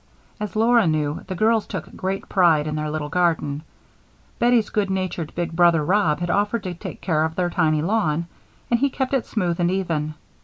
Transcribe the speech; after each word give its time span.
As 0.39 0.55
Laura 0.55 0.87
knew, 0.87 1.21
the 1.27 1.35
girls 1.35 1.67
took 1.67 1.95
great 1.95 2.27
pride 2.27 2.65
in 2.65 2.73
their 2.73 2.89
little 2.89 3.07
garden. 3.07 3.61
Bettie's 4.39 4.71
good 4.71 4.89
natured 4.89 5.31
big 5.35 5.51
brother 5.55 5.85
Rob 5.85 6.21
had 6.21 6.31
offered 6.31 6.63
to 6.63 6.73
take 6.73 7.01
care 7.01 7.23
of 7.23 7.35
their 7.35 7.51
tiny 7.51 7.83
lawn, 7.83 8.25
and 8.71 8.79
he 8.79 8.89
kept 8.89 9.13
it 9.13 9.27
smooth 9.27 9.59
and 9.59 9.69
even. 9.69 10.15